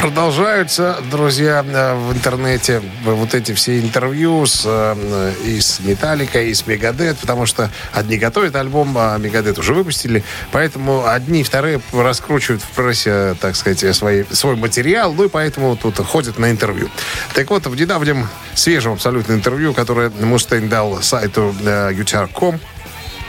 [0.00, 6.52] Продолжаются, друзья, э, в интернете вот эти все интервью с, э, и с Металлика, и
[6.52, 11.80] с Мегадет, потому что одни готовят альбом, а Мегадет уже выпустили, поэтому одни и вторые
[11.92, 16.90] раскручивают в прессе, так сказать, свои, свой материал, ну и поэтому тут ходят на интервью.
[17.34, 22.60] Так вот, в недавнем свежем абсолютно интервью, которое Мустейн дал сайту э, UTR.com,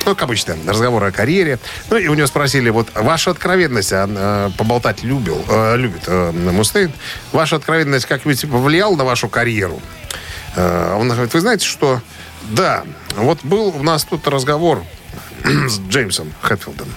[0.08, 1.60] Ну, как обычно, разговоры о карьере.
[1.89, 6.32] Ну, и у него спросили, вот, ваша откровенность, а, э, поболтать любил, э, любит э,
[6.32, 6.93] Мустейн,
[7.34, 9.82] ваша откровенность как-нибудь повлияла на вашу карьеру?
[10.56, 12.02] Э, он говорит, вы знаете, что...
[12.43, 12.86] Да,
[13.17, 14.82] вот был у нас тут разговор
[15.43, 16.88] с Джеймсом Хэтфилдом.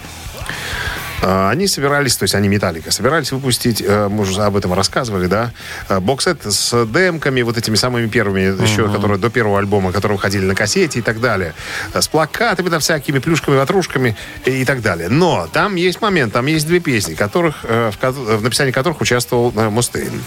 [1.22, 5.26] А, Они собирались, то есть они Металлика, собирались выпустить, э, мы уже об этом рассказывали,
[5.26, 5.52] да,
[5.88, 10.44] э, боксет с демками, вот этими самыми первыми, еще, которые до первого альбома, которые выходили
[10.44, 11.54] на кассете и так далее,
[11.92, 15.08] э, с плакатами, там, всякими плюшками, ватрушками и, и так далее.
[15.08, 19.52] Но там есть момент, там есть две песни, которых, э, в, в написании которых участвовал
[19.56, 20.22] э, Мустейн.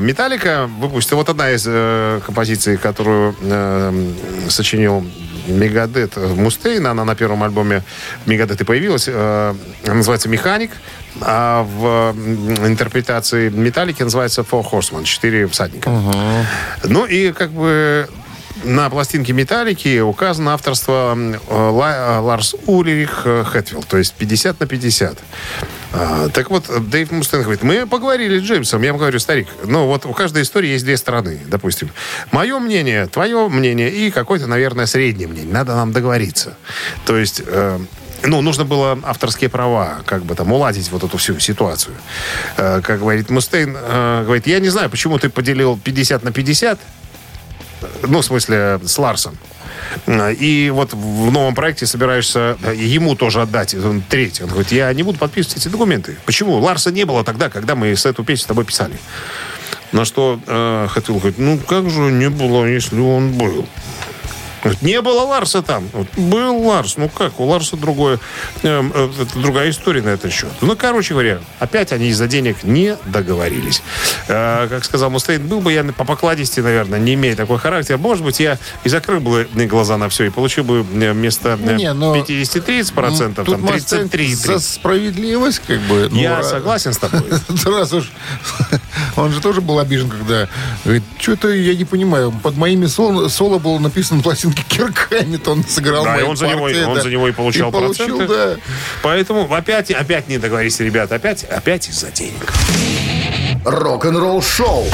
[0.00, 4.12] Металлика выпустила, вот одна из э, композиций, которую э,
[4.48, 5.04] сочинил
[5.46, 7.82] Мегадет Мустейн, она на первом альбоме
[8.26, 9.54] Мегадет и появилась, э,
[9.84, 10.70] она называется «Механик»,
[11.20, 12.14] а в
[12.66, 15.90] интерпретации Металлики называется «Four Horsemen», «Четыре всадника».
[16.82, 18.08] Ну и как бы
[18.64, 24.66] на пластинке «Металлики» указано авторство м, Ла- Ларс Улерих э, Хэтфилд, то есть 50 на
[24.66, 25.18] 50.
[25.96, 28.82] А, так вот, Дэйв Мустейн говорит, мы поговорили с Джеймсом.
[28.82, 31.90] Я ему говорю, старик, ну вот у каждой истории есть две стороны, допустим.
[32.32, 35.52] Мое мнение, твое мнение и какое-то, наверное, среднее мнение.
[35.52, 36.56] Надо нам договориться.
[37.06, 37.42] То есть...
[37.46, 37.78] э,
[38.26, 41.94] ну, нужно было авторские права, как бы там уладить вот эту всю ситуацию.
[42.56, 46.78] Э, как говорит Мустейн, э, говорит, я не знаю, почему ты поделил 50 на 50,
[48.02, 49.36] ну, в смысле, с Ларсом.
[50.06, 54.42] И вот в новом проекте собираешься ему тоже отдать он третий.
[54.42, 56.16] Он говорит, я не буду подписывать эти документы.
[56.24, 56.58] Почему?
[56.58, 58.94] Ларса не было тогда, когда мы с эту песню с тобой писали.
[59.92, 63.66] На что э, Хэтфилд говорит, ну как же не было, если он был?
[64.64, 65.88] Говорит, Не было Ларса там.
[65.92, 66.96] Вот, Был Ларс.
[66.96, 68.18] Ну как, у Ларса другое,
[68.62, 70.48] эм, э, это другая история на этот счет.
[70.62, 73.82] Ну, короче говоря, опять они из-за денег не договорились.
[74.26, 78.24] Э, как сказал Мустейн, был бы я по покладисти, наверное, не имея такой характер, может
[78.24, 81.92] быть, я и закрыл бы глаза на все и получил бы э, вместо э, Не,
[81.92, 86.08] но- 50-30%, Тут там Мустейн 33 за справедливость, как бы.
[86.10, 87.22] ну, Я раз- согласен с тобой.
[87.66, 88.10] Раз уж
[89.16, 90.48] он же тоже был обижен, когда
[90.84, 95.64] говорит, что-то я не понимаю, под моими соло, соло было написано на пластинке Кирк Хэммитон
[95.64, 97.02] сыграл Да, и он за, него, партии, он да.
[97.02, 98.26] за него и получал, получил, проценты.
[98.34, 98.56] да.
[99.02, 101.16] Поэтому опять, опять не договорились, ребята.
[101.16, 102.52] Опять, опять из-за денег.
[103.64, 104.84] Рок-н-ролл шоу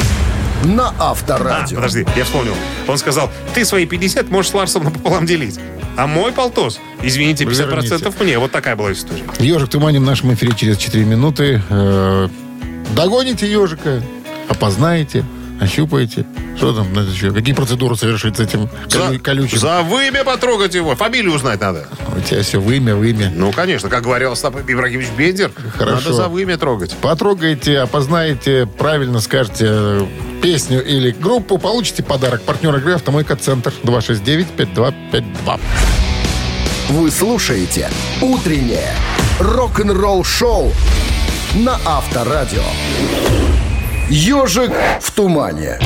[0.63, 1.75] на А, Авторадио.
[1.77, 2.53] подожди, я вспомнил.
[2.87, 5.59] Он сказал, ты свои 50 можешь с Ларсом напополам делить.
[5.97, 8.11] А мой полтос, извините, 50% Верните.
[8.23, 8.39] мне.
[8.39, 9.23] Вот такая была история.
[9.39, 11.61] Ежик в тумане в нашем эфире через 4 минуты.
[11.69, 12.29] Э,
[12.95, 14.01] Догоните ежика,
[14.49, 15.25] опознаете,
[15.61, 16.25] ощупаете.
[16.57, 16.87] Что там?
[17.33, 19.57] Какие процедуры совершить с этим колю- колючим?
[19.57, 20.95] за вымя потрогать его.
[20.95, 21.87] Фамилию узнать надо.
[22.15, 23.31] У тебя все вымя, вымя.
[23.33, 25.95] Ну, конечно, как говорил Остап Ибрагимович Бендер, Хорошо.
[25.95, 26.95] надо за вымя трогать.
[27.01, 30.05] Потрогайте, опознаете, правильно скажете э,
[30.41, 32.41] песню или группу, получите подарок.
[32.41, 35.59] Партнер игры «Автомойка Центр» 269-5252.
[36.89, 37.89] Вы слушаете
[38.21, 38.93] «Утреннее
[39.39, 40.73] рок-н-ролл-шоу»
[41.55, 42.63] на Авторадио.
[44.13, 45.79] «Ежик в тумане».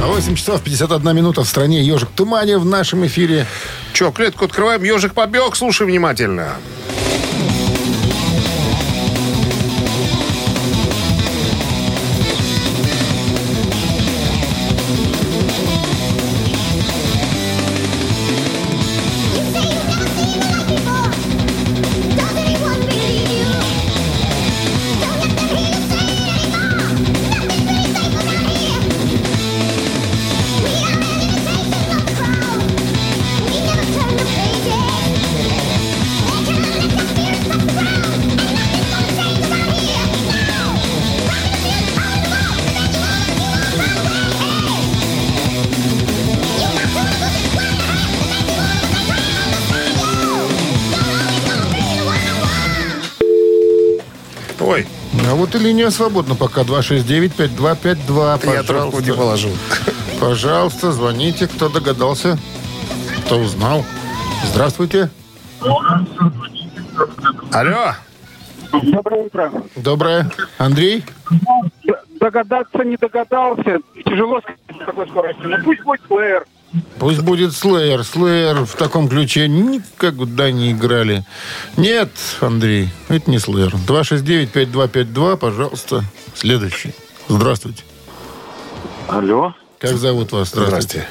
[0.00, 1.82] 8 часов 51 минута в стране.
[1.82, 3.44] «Ежик в тумане» в нашем эфире.
[3.92, 6.50] Че, клетку открываем, ежик побег, слушай внимательно.
[55.46, 56.62] Вот и линия свободна пока.
[56.62, 58.52] 269-5252.
[58.54, 59.14] я трубку не Пожалуйста.
[59.14, 59.50] положил.
[60.20, 62.38] Пожалуйста, звоните, кто догадался,
[63.24, 63.84] кто узнал.
[64.44, 65.10] Здравствуйте.
[67.52, 67.94] Алло,
[68.72, 69.52] Доброе утро.
[69.76, 70.30] Доброе.
[70.58, 71.04] Андрей?
[72.20, 73.78] Догадаться не догадался.
[74.04, 75.48] Тяжело сказать с такой скоростью.
[75.48, 76.44] Ну пусть будет плеер.
[76.98, 78.04] Пусть будет Слеер.
[78.04, 81.24] Слеер в таком ключе никогда не играли.
[81.76, 82.10] Нет,
[82.40, 83.74] Андрей, это не Слеер.
[83.86, 86.04] 269-5252, пожалуйста.
[86.34, 86.94] Следующий.
[87.28, 87.82] Здравствуйте.
[89.08, 89.54] Алло.
[89.78, 90.50] Как зовут вас?
[90.50, 91.06] здрасте.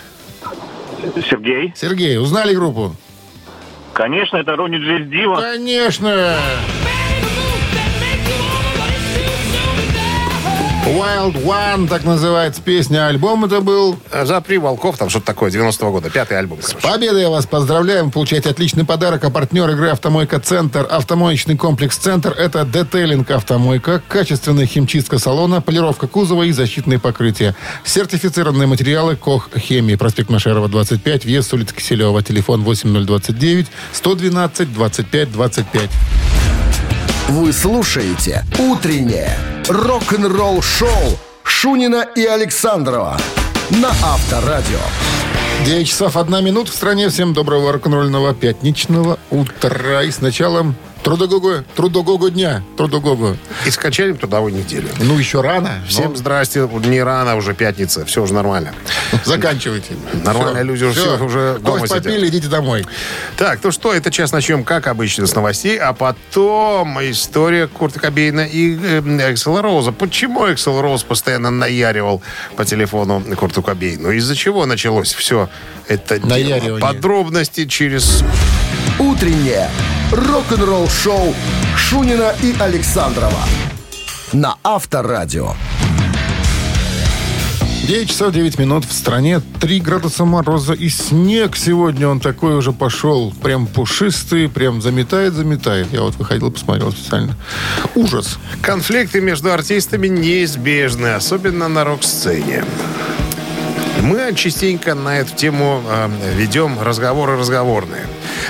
[1.30, 1.74] Сергей.
[1.76, 2.96] Сергей, узнали группу?
[3.94, 5.38] Конечно, это Ронни Джейс Дива.
[5.38, 6.38] Конечно!
[10.86, 13.08] Wild One, так называется песня.
[13.08, 13.98] Альбом это был.
[14.24, 16.12] «Запри волков», там что-то такое, 90-го года.
[16.12, 16.88] Пятый альбом, короче.
[16.88, 18.12] Победа я вас поздравляем.
[18.12, 19.24] Получаете отличный подарок.
[19.24, 20.86] А партнер игры «Автомойка Центр».
[20.88, 27.56] Автомоечный комплекс «Центр»— это детейлинг «Автомойка», качественная химчистка салона, полировка кузова и защитные покрытия.
[27.84, 29.96] Сертифицированные материалы «Кох Хемии».
[29.96, 31.26] Проспект Машерова, 25.
[31.26, 32.22] Въезд с улицы Киселева.
[32.22, 35.90] Телефон 8029 112 25 25.
[37.28, 39.36] Вы слушаете «Утреннее
[39.68, 43.18] рок-н-ролл-шоу» Шунина и Александрова
[43.72, 44.78] на Авторадио.
[45.66, 47.10] 9 часов 1 минут в стране.
[47.10, 50.04] Всем доброго рок-н-ролльного пятничного утра.
[50.04, 50.76] И с началом
[51.06, 52.64] трудогого, трудогого дня.
[52.78, 53.38] Трудогого.
[53.66, 54.88] И с качелем трудовой недели.
[55.00, 55.82] Ну, еще рано.
[55.88, 56.68] Всем но здрасте.
[56.86, 58.06] Не рано, уже пятница.
[58.06, 58.74] Все уже нормально.
[59.24, 59.94] Заканчивайте.
[60.24, 62.04] Нормальные люди уже все уже дома сидят.
[62.04, 62.86] попили, идите домой.
[63.38, 68.42] Так, ну что, это час начнем, как обычно, с новостей, а потом история Курта Кобейна
[68.42, 69.92] и э, Эксела Роуза.
[69.92, 72.22] Почему Эксел Роуз постоянно наяривал
[72.56, 74.12] по телефону Курту Кобейну?
[74.12, 75.50] Из-за чего началось все
[75.88, 76.80] это дело?
[76.80, 78.24] Подробности через...
[78.98, 79.70] «Утреннее
[80.12, 81.36] рок-н-ролл-шоу»
[81.78, 83.42] Шунина и Александрова
[84.34, 85.54] на Авторадио.
[87.88, 89.42] 9 часов 9 минут в стране.
[89.62, 92.08] 3 градуса мороза и снег сегодня.
[92.08, 93.32] Он такой уже пошел.
[93.44, 95.94] Прям пушистый, прям заметает, заметает.
[95.94, 97.36] Я вот выходил, посмотрел специально.
[97.94, 98.40] Ужас.
[98.62, 102.66] Конфликты между артистами неизбежны, особенно на рок-сцене.
[104.06, 108.06] Мы частенько на эту тему э, ведем разговоры разговорные.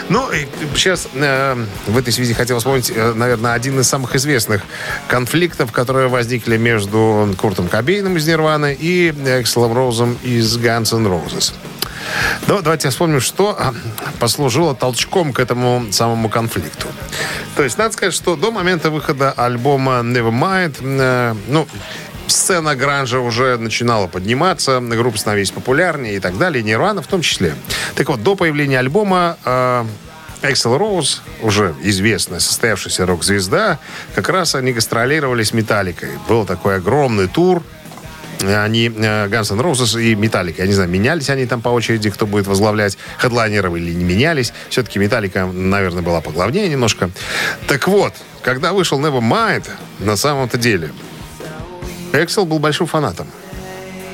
[0.09, 1.55] Ну, и сейчас э,
[1.87, 4.63] в этой связи хотел вспомнить, э, наверное, один из самых известных
[5.07, 11.53] конфликтов, которые возникли между Куртом Кобейном из Нирваны и Экселом Роузом из Guns N' Roses.
[12.47, 13.73] Ну, давайте вспомним, что а,
[14.19, 16.87] послужило толчком к этому самому конфликту.
[17.55, 21.67] То есть, надо сказать, что до момента выхода альбома Nevermind, э, ну,
[22.27, 27.55] сцена гранжа уже начинала подниматься, группы становились популярнее и так далее, Нирвана в том числе.
[27.95, 29.85] Так вот, до появления альбома э,
[30.41, 33.79] Эксел Роуз, уже известная, состоявшаяся рок-звезда,
[34.13, 36.09] как раз они гастролировали с Металликой.
[36.27, 37.63] Был такой огромный тур,
[38.41, 42.09] они, э, Guns N' Roses и Металлика, я не знаю, менялись они там по очереди,
[42.09, 44.53] кто будет возглавлять хедлайнеров или не менялись.
[44.69, 47.09] Все-таки Металлика, наверное, была поглавнее немножко.
[47.67, 50.91] Так вот, когда вышел Nevermind, на самом-то деле,
[52.23, 53.27] Эксел был большим фанатом.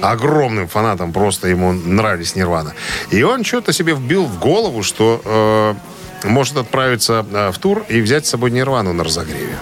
[0.02, 2.74] Огромным фанатом просто ему нравились Нирвана.
[3.12, 8.02] И он что-то себе вбил в голову, что э, может отправиться э, в тур и
[8.02, 9.58] взять с собой Нирвану на разогреве.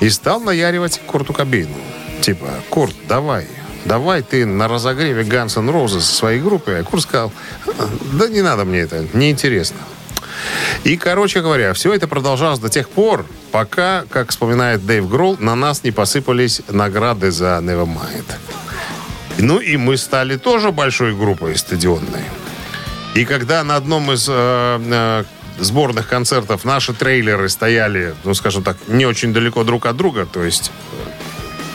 [0.00, 1.74] И стал наяривать Курту Кобейну.
[2.20, 3.48] Типа, Курт, давай,
[3.84, 6.80] давай ты на разогреве Guns N' Roses своей группой.
[6.80, 7.32] А Курт сказал,
[8.12, 9.78] да не надо мне это, неинтересно.
[10.84, 15.54] И, короче говоря, все это продолжалось до тех пор, пока, как вспоминает Дэйв Гролл, на
[15.54, 18.24] нас не посыпались награды за Nevermind.
[19.38, 22.24] Ну и мы стали тоже большой группой стадионной.
[23.14, 25.24] И когда на одном из э, э,
[25.58, 30.42] сборных концертов наши трейлеры стояли, ну, скажем так, не очень далеко друг от друга, то
[30.42, 31.10] есть, э,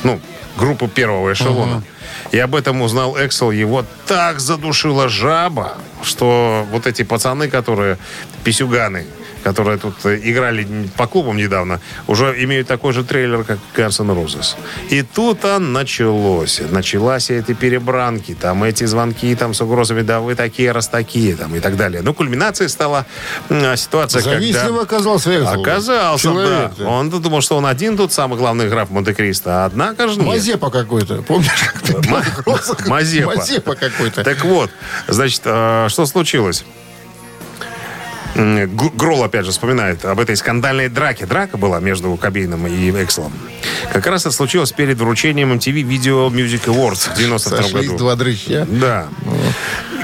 [0.03, 0.21] ну,
[0.57, 1.83] группу первого эшелона.
[2.31, 3.51] И об этом узнал Эксел.
[3.51, 7.97] Его так задушила жаба, что вот эти пацаны, которые
[8.43, 9.05] писюганы,
[9.43, 10.67] которые тут э, играли
[10.97, 14.55] по клубам недавно, уже имеют такой же трейлер, как N' Roses.
[14.89, 16.61] И тут он началось.
[16.69, 21.55] Началась эти перебранки, там эти звонки там с угрозами, да вы такие, раз такие, там
[21.55, 22.01] и так далее.
[22.01, 23.05] Ну, кульминацией стала
[23.75, 24.81] ситуация, Завистливо когда...
[24.81, 25.61] оказался Эксел.
[25.61, 26.87] Оказался, Человек, да.
[26.87, 30.27] Он думал, что он один тут самый главный граф Монте-Кристо, однако же нет.
[30.27, 31.21] Мазепа какой-то.
[31.21, 31.73] Помнишь,
[32.87, 33.35] Мазепа.
[33.35, 34.23] Мазепа какой-то.
[34.23, 34.69] Так вот,
[35.07, 36.63] значит, э, что случилось?
[38.35, 41.25] М, Г- Гролл, опять же, вспоминает об этой скандальной драке.
[41.25, 43.33] Драка была между Кобейном и Экселом.
[43.91, 47.97] Как раз это случилось перед вручением MTV Video Music Awards в 92 Сошлись году.
[47.97, 48.67] два дрыща.
[48.69, 49.07] Да.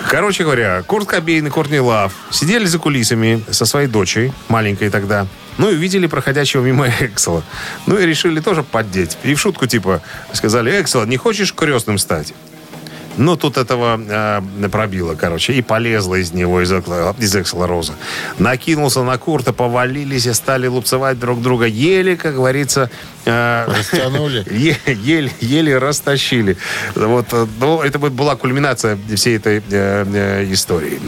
[0.10, 5.28] Короче говоря, Курт Кобейн и Кортни Лав сидели за кулисами со своей дочей, маленькой тогда,
[5.58, 7.44] ну и увидели проходящего мимо Эксела.
[7.88, 9.18] Ну и решили тоже поддеть.
[9.24, 10.02] И в шутку типа
[10.34, 12.34] сказали, Эксел, не хочешь крестным стать?
[13.18, 17.94] Ну, тут этого э, пробило, короче, и полезла из него, из, из Эксела Роза.
[18.39, 21.66] Накинулся на Курта, повалились и стали лупцевать друг друга.
[21.66, 22.89] Еле, как говорится...
[23.24, 24.43] э, Растянули.
[24.51, 26.58] Е- Еле, еле растащили.
[26.93, 30.99] Вот, э, ну, это была кульминация всей этой э, э, истории.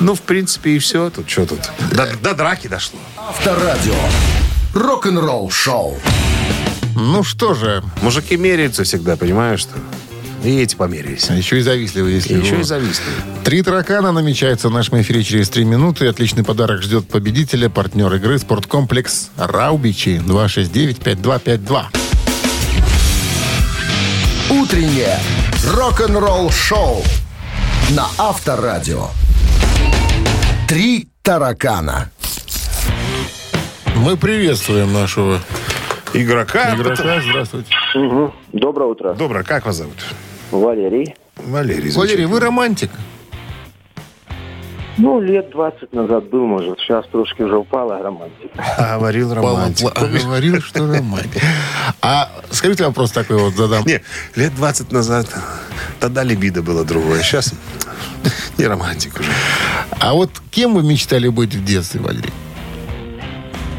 [0.00, 1.08] Ну, в принципе, и все.
[1.08, 1.60] Тут что тут?
[1.92, 2.98] До, до драки дошло.
[3.28, 3.94] Авторадио.
[4.74, 5.96] Рок-н-ролл-шоу.
[6.96, 9.74] Ну что же, Мужики меряются всегда, понимаешь, что?
[10.42, 11.30] И эти померились.
[11.30, 13.04] а еще и завистливый, если И еще и зависли.
[13.44, 16.08] Три таракана намечается в нашем эфире через три минуты.
[16.08, 21.84] Отличный подарок ждет победителя, партнер игры «Спорткомплекс Раубичи» 269-5252.
[24.50, 25.20] Утреннее
[25.70, 27.04] рок-н-ролл-шоу
[27.90, 29.10] на Авторадио.
[30.66, 32.10] Три таракана.
[34.02, 35.38] Мы приветствуем нашего
[36.12, 36.74] Игрока.
[36.74, 37.20] игрока.
[37.22, 37.72] Здравствуйте.
[38.52, 39.14] Доброе утро.
[39.14, 39.94] Доброе, как вас зовут?
[40.50, 41.14] Валерий.
[41.36, 41.92] Валерий.
[41.92, 42.90] Валерий, вы романтик?
[44.98, 46.80] Ну, лет 20 назад был, может.
[46.80, 48.64] Сейчас трошки уже упала романтика.
[48.76, 49.92] А, говорил романтик.
[49.94, 51.40] А говорил, что романтик.
[52.00, 53.86] А скажите вопрос такой вот задам.
[53.86, 54.02] Не,
[54.34, 55.28] лет 20 назад
[56.00, 57.22] тогда либидо было другое.
[57.22, 57.54] Сейчас
[58.58, 59.30] не романтик уже.
[60.00, 62.32] А вот кем вы мечтали быть в детстве, Валерий?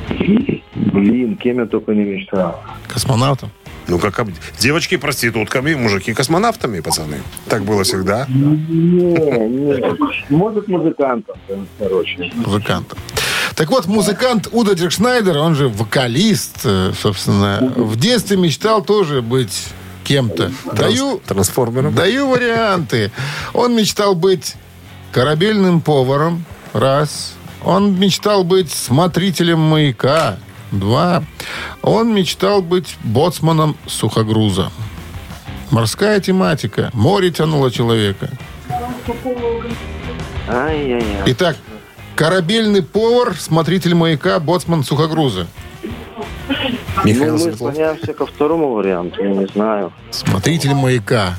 [0.10, 2.62] Блин, кем я только не мечтал.
[2.88, 3.52] Космонавтом?
[3.88, 4.30] Ну, как об-
[4.60, 7.18] девочки проститутками, мужики космонавтами, пацаны.
[7.50, 8.26] Так было всегда.
[8.30, 8.46] Не,
[9.48, 9.96] не.
[10.30, 11.36] Может, музыкантом,
[11.80, 12.32] короче.
[12.34, 12.98] Музыкантом.
[13.56, 19.68] Так вот, музыкант Удо Диркшнайдер, он же вокалист, э, собственно, в детстве мечтал тоже быть
[20.06, 20.52] кем-то.
[20.74, 21.94] Даю, Трансформером.
[21.94, 23.12] даю варианты.
[23.54, 24.56] Он мечтал быть
[25.12, 27.36] корабельным поваром, раз.
[27.66, 30.38] Он мечтал быть смотрителем маяка,
[30.72, 31.24] два.
[31.82, 34.72] Он мечтал быть боцманом сухогруза.
[35.72, 36.90] Морская тематика.
[36.94, 38.30] Море тянуло человека.
[41.26, 41.56] Итак,
[42.16, 45.48] корабельный повар, смотритель маяка, боцман сухогруза.
[46.50, 46.56] Ну,
[47.06, 47.74] Михаил мы Светлов.
[47.74, 49.92] склоняемся ко второму варианту, я не знаю.
[50.12, 51.36] Смотритель маяка.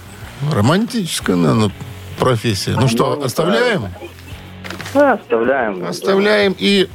[0.50, 1.70] Романтическая, наверное,
[2.18, 2.72] профессия.
[2.72, 3.86] Ну что, оставляем?
[4.94, 5.84] Ну, оставляем.
[5.84, 6.88] Оставляем и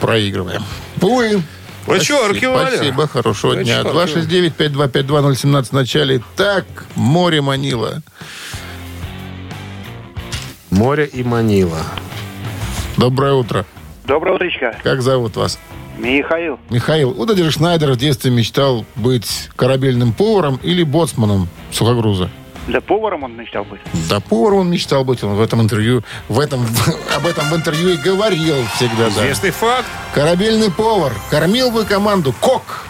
[0.00, 0.62] проигрываем.
[1.00, 1.42] Увы.
[1.86, 2.76] Вы чё, руки Валя?
[2.76, 3.82] Спасибо, хорошего Вы дня.
[3.82, 6.22] чё, 269-5252-017 в начале.
[6.36, 8.02] Так, море манило.
[10.70, 11.80] Море и Манила.
[12.96, 13.66] Доброе утро.
[14.06, 14.74] Доброе утречко.
[14.82, 15.58] Как зовут вас?
[15.98, 16.58] Михаил.
[16.70, 22.30] Михаил, Уда Шнайдер в детстве мечтал быть корабельным поваром или боцманом сухогруза.
[22.68, 23.80] Да поваром он мечтал быть.
[24.08, 25.22] Да, поваром он мечтал быть.
[25.24, 26.66] Он в этом интервью, в этом,
[27.16, 29.10] об этом в интервью и говорил всегда.
[29.10, 29.22] Да.
[29.22, 29.86] Известный факт.
[30.14, 31.12] Корабельный повар.
[31.30, 32.84] Кормил бы команду кок,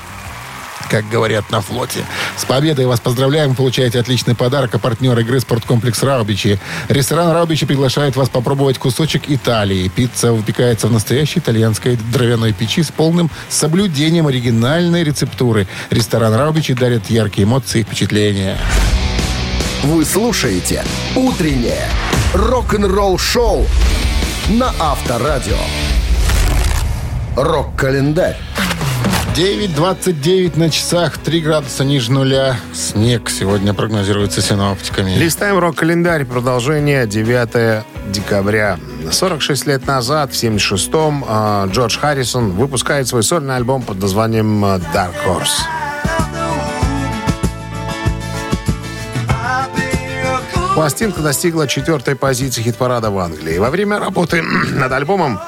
[0.90, 2.04] как говорят на флоте.
[2.36, 3.54] С победой вас поздравляем.
[3.54, 4.74] Получаете отличный подарок.
[4.74, 6.58] А партнер игры «Спорткомплекс Раубичи».
[6.90, 9.88] Ресторан Раубичи приглашает вас попробовать кусочек Италии.
[9.88, 15.66] Пицца выпекается в настоящей итальянской дровяной печи с полным соблюдением оригинальной рецептуры.
[15.88, 18.58] Ресторан Раубичи дарит яркие эмоции и впечатления.
[19.82, 20.84] Вы слушаете
[21.16, 21.88] «Утреннее
[22.34, 23.66] рок-н-ролл-шоу»
[24.50, 25.56] на Авторадио.
[27.34, 28.36] Рок-календарь.
[29.34, 32.56] 9.29 на часах, 3 градуса ниже нуля.
[32.72, 35.16] Снег сегодня прогнозируется синоптиками.
[35.16, 36.26] Листаем рок-календарь.
[36.26, 38.78] Продолжение 9 декабря.
[39.10, 45.14] 46 лет назад, в 76-м, э, Джордж Харрисон выпускает свой сольный альбом под названием Dark
[45.26, 45.81] Horse.
[50.74, 53.58] Пластинка достигла четвертой позиции хит-парада в Англии.
[53.58, 54.42] Во время работы
[54.72, 55.38] над альбомом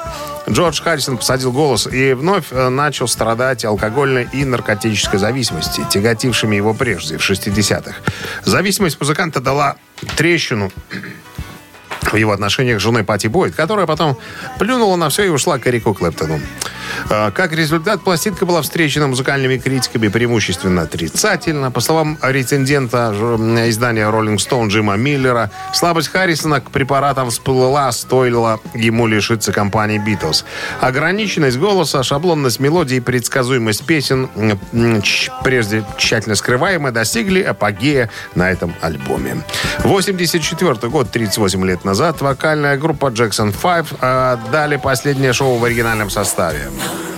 [0.47, 6.75] Джордж Харрисон посадил голос и вновь э, начал страдать алкогольной и наркотической зависимости, тяготившими его
[6.75, 7.95] прежде, в 60-х.
[8.43, 9.77] Зависимость музыканта дала
[10.15, 10.71] трещину
[12.03, 14.17] в его отношениях с женой Пати Бойд, которая потом
[14.59, 16.39] плюнула на все и ушла к Эрику Клэптону.
[17.09, 21.71] Э, Как результат, пластинка была встречена музыкальными критиками преимущественно отрицательно.
[21.71, 28.59] По словам рецензента ж- издания Rolling Stone Джима Миллера, слабость Харрисона к препаратам всплыла, стоило
[28.73, 30.45] ему лишиться компании Битлз.
[30.81, 34.29] Ограниченность голоса, шаблонность мелодии и предсказуемость песен,
[35.43, 39.43] прежде тщательно скрываемые, достигли апогея на этом альбоме.
[39.79, 46.09] 84 год, 38 лет назад, вокальная группа Jackson 5 э, дали последнее шоу в оригинальном
[46.09, 46.69] составе.
[46.87, 47.11] Oh.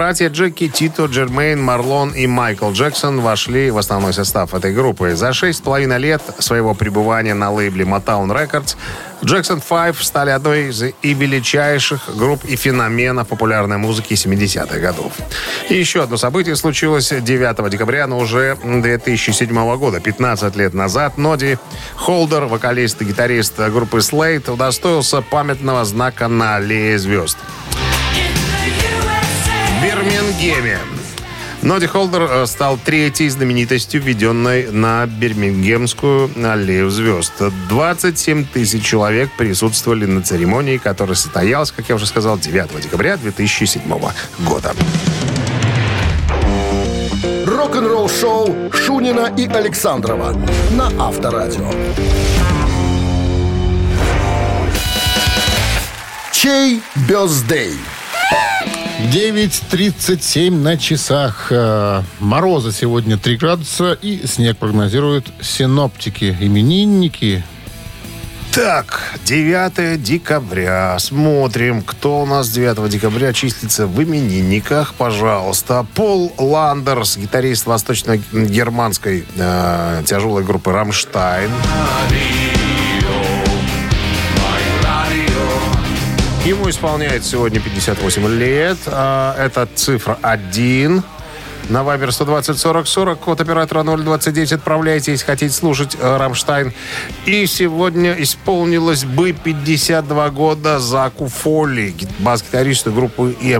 [0.00, 5.14] Братья Джеки, Тито, Джермейн, Марлон и Майкл Джексон вошли в основной состав этой группы.
[5.14, 8.76] За шесть с половиной лет своего пребывания на лейбле Motown Records
[9.20, 15.12] Jackson 5 стали одной из и величайших групп и феноменов популярной музыки 70-х годов.
[15.68, 21.18] И еще одно событие случилось 9 декабря, но уже 2007 года, 15 лет назад.
[21.18, 21.58] Ноди
[21.96, 27.36] Холдер, вокалист и гитарист группы Slate, удостоился памятного знака на аллее звезд.
[29.82, 30.78] Бирмингеме.
[31.62, 37.32] Ноди Холдер э, стал третьей знаменитостью, введенной на Бирмингемскую аллею звезд.
[37.68, 43.82] 27 тысяч человек присутствовали на церемонии, которая состоялась, как я уже сказал, 9 декабря 2007
[44.40, 44.74] года.
[47.46, 50.34] Рок-н-ролл-шоу Шунина и Александрова
[50.72, 51.70] на Авторадио.
[56.32, 57.74] Чей birthday?
[59.10, 61.48] 9.37 на часах.
[61.50, 66.36] Э, Мороза сегодня 3 градуса и снег прогнозируют синоптики.
[66.40, 67.42] Именинники
[68.52, 70.96] Так, 9 декабря.
[71.00, 74.94] Смотрим, кто у нас 9 декабря числится в именинниках.
[74.94, 75.84] Пожалуйста.
[75.96, 81.50] Пол Ландерс, гитарист восточно-германской э, тяжелой группы «Рамштайн».
[86.44, 88.78] Ему исполняется сегодня 58 лет.
[88.86, 91.02] А, Это цифра 1.
[91.68, 96.72] На Viber 120 40 40, код оператора 029, отправляйте, если хотите слушать э, «Rammstein».
[97.26, 103.58] И сегодня исполнилось бы 52 года Заку Фоли, ги- бас-гитаристу группы E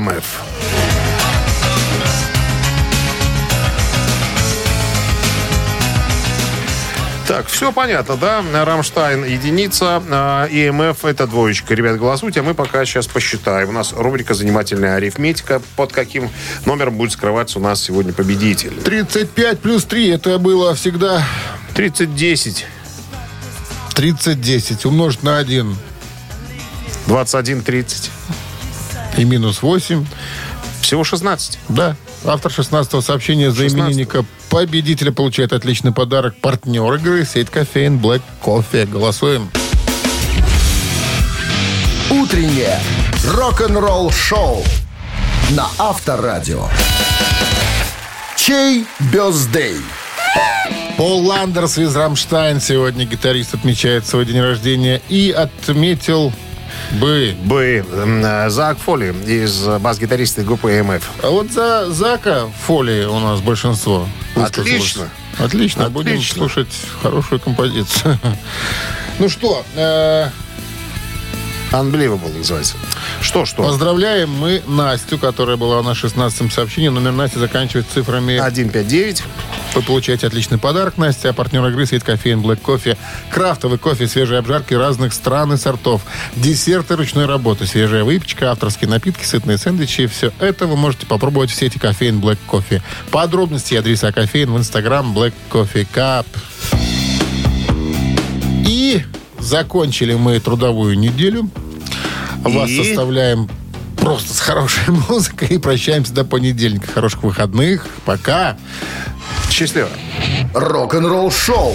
[7.41, 8.45] Так, все понятно, да?
[8.67, 11.73] Рамштайн единица, а, EMF это двоечка.
[11.73, 13.71] Ребят, голосуйте, а мы пока сейчас посчитаем.
[13.71, 15.63] У нас рубрика «Занимательная арифметика».
[15.75, 16.29] Под каким
[16.67, 18.75] номером будет скрываться у нас сегодня победитель?
[18.85, 20.11] 35 плюс 3.
[20.11, 21.25] Это было всегда
[21.75, 22.65] 30-10.
[23.95, 24.87] 30-10.
[24.87, 25.75] Умножить на 1
[27.07, 28.11] 21-30.
[29.17, 30.05] и минус 8.
[30.83, 31.59] Всего 16.
[31.71, 31.97] Да.
[32.25, 33.79] Автор 16-го сообщения за 16-го.
[33.81, 36.37] именинника победителя получает отличный подарок.
[36.41, 38.87] Партнер игры сеть кофеин Black Coffee.
[38.87, 39.51] Голосуем.
[42.11, 42.79] Утреннее
[43.25, 44.63] рок-н-ролл-шоу
[45.51, 46.69] на Авторадио.
[48.37, 49.77] Чей birthday?
[50.97, 56.33] Пол Ландерс из Рамштайн сегодня гитарист отмечает свой день рождения и отметил
[56.93, 57.35] бы.
[57.45, 61.03] Бы э, Зак Фоли из бас-гитариста группы EMF.
[61.23, 64.07] А вот за Зака Фоли у нас большинство.
[64.35, 64.71] высказалось.
[64.71, 65.09] Отлично.
[65.39, 65.91] Отлично.
[65.91, 66.39] Будем Отлично.
[66.39, 66.69] слушать
[67.03, 68.19] хорошую композицию.
[69.19, 70.29] Ну что, э,
[71.73, 72.77] Unbelievable называется.
[73.21, 73.63] Что, что?
[73.63, 76.89] поздравляем мы Настю, которая была на 16-м сообщении.
[76.89, 79.23] Номер Насти заканчивается цифрами 159.
[79.75, 81.31] Вы получаете отличный подарок, Настя.
[81.31, 82.97] А партнер игры сеть кофеин Black Coffee.
[83.31, 86.03] Крафтовый кофе, свежие обжарки разных стран и сортов.
[86.35, 90.07] Десерты ручной работы, свежая выпечка, авторские напитки, сытные сэндвичи.
[90.07, 92.83] Все это вы можете попробовать в сети кофеин Black Coffee.
[93.13, 96.27] Подробности и адреса кофеин в инстаграм Black Coffee Cup.
[98.67, 99.05] И
[99.41, 101.49] закончили мы трудовую неделю.
[102.43, 102.85] Вас И?
[102.85, 103.49] составляем
[103.97, 106.89] просто с хорошей музыкой и прощаемся до понедельника.
[106.93, 107.87] Хороших выходных.
[108.05, 108.57] Пока.
[109.51, 109.89] Счастливо.
[110.55, 111.75] Рок-н-ролл-шоу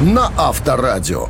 [0.00, 1.28] на Авторадио.